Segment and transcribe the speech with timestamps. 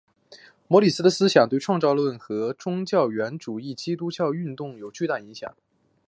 [0.67, 5.55] 摩里斯的思想对创造论和原教旨主义基督教运动有巨大影响。